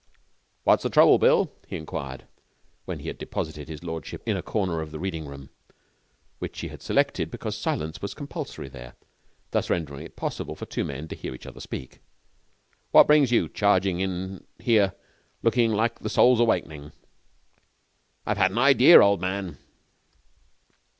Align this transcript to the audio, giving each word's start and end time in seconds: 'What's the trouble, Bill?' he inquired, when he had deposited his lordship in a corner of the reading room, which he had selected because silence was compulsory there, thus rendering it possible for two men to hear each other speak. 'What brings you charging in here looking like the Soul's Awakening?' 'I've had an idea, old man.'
'What's 0.63 0.81
the 0.81 0.89
trouble, 0.89 1.19
Bill?' 1.19 1.51
he 1.67 1.75
inquired, 1.75 2.25
when 2.85 3.01
he 3.01 3.07
had 3.07 3.19
deposited 3.19 3.67
his 3.69 3.83
lordship 3.83 4.23
in 4.25 4.35
a 4.35 4.41
corner 4.41 4.81
of 4.81 4.89
the 4.89 4.97
reading 4.97 5.27
room, 5.27 5.51
which 6.39 6.61
he 6.61 6.69
had 6.69 6.81
selected 6.81 7.29
because 7.29 7.55
silence 7.55 8.01
was 8.01 8.15
compulsory 8.15 8.67
there, 8.67 8.95
thus 9.51 9.69
rendering 9.69 10.03
it 10.03 10.15
possible 10.15 10.55
for 10.55 10.65
two 10.65 10.83
men 10.83 11.07
to 11.09 11.15
hear 11.15 11.35
each 11.35 11.45
other 11.45 11.59
speak. 11.59 11.99
'What 12.89 13.05
brings 13.05 13.29
you 13.31 13.47
charging 13.47 13.99
in 13.99 14.43
here 14.57 14.95
looking 15.43 15.71
like 15.71 15.99
the 15.99 16.09
Soul's 16.09 16.39
Awakening?' 16.39 16.93
'I've 18.25 18.37
had 18.37 18.49
an 18.49 18.57
idea, 18.57 18.99
old 19.01 19.21
man.' 19.21 19.59